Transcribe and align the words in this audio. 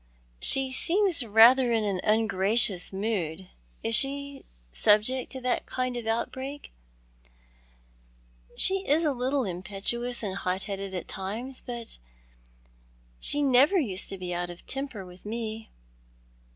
"She 0.39 0.71
seems 0.71 1.23
rather 1.23 1.71
in 1.71 1.83
an 1.83 2.01
ungracious 2.03 2.91
mood. 2.91 3.49
Is 3.83 3.93
she 3.93 4.45
subject 4.71 5.31
to 5.31 5.41
that 5.41 5.67
kind 5.67 5.95
of 5.95 6.07
outbreak?"" 6.07 6.73
She 8.57 8.77
is 8.87 9.05
a 9.05 9.13
little 9.13 9.45
impetuous 9.45 10.23
and 10.23 10.37
hot 10.37 10.63
headed 10.63 10.95
at 10.95 11.07
times, 11.07 11.61
but 11.63 11.99
she 13.19 13.43
never 13.43 13.77
used 13.77 14.09
to 14.09 14.17
be 14.17 14.33
out 14.33 14.49
of 14.49 14.65
temper 14.65 15.05
with 15.05 15.23
me." 15.23 15.69